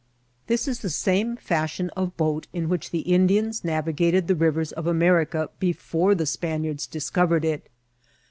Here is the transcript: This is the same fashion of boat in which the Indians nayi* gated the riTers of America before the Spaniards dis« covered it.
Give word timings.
This 0.47 0.67
is 0.67 0.79
the 0.79 0.89
same 0.89 1.35
fashion 1.37 1.91
of 1.91 2.17
boat 2.17 2.47
in 2.53 2.69
which 2.69 2.89
the 2.89 3.01
Indians 3.01 3.61
nayi* 3.61 3.95
gated 3.95 4.27
the 4.27 4.33
riTers 4.33 4.71
of 4.71 4.87
America 4.87 5.51
before 5.59 6.15
the 6.15 6.25
Spaniards 6.25 6.87
dis« 6.87 7.11
covered 7.11 7.45
it. 7.45 7.69